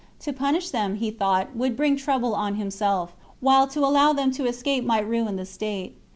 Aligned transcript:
To 0.21 0.33
punish 0.33 0.71
them, 0.71 0.95
he 0.95 1.11
thought, 1.11 1.55
would 1.55 1.77
bring 1.77 1.95
trouble 1.95 2.33
on 2.33 2.55
himself, 2.55 3.13
while 3.39 3.67
to 3.67 3.81
allow 3.81 4.13
them 4.13 4.31
to 4.31 4.47
escape 4.47 4.83
might 4.83 5.07
ruin 5.07 5.35
the 5.35 5.45
state. 5.45 5.95